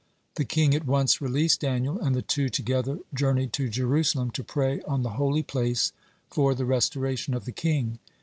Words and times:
The 0.33 0.45
king 0.45 0.73
at 0.73 0.87
once 0.87 1.21
released 1.21 1.59
Daniel, 1.61 1.99
and 1.99 2.15
the 2.15 2.23
two 2.23 2.49
together 2.49 2.97
journeyed 3.13 3.53
to 3.53 3.69
Jerusalem 3.69 4.31
to 4.31 4.43
pray 4.43 4.81
on 4.87 5.03
the 5.03 5.11
holy 5.21 5.43
place 5.43 5.91
for 6.27 6.55
the 6.55 6.65
restoration 6.65 7.35
of 7.35 7.45
the 7.45 7.51
king. 7.51 7.99